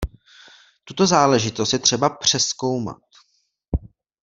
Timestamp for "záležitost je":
1.07-1.79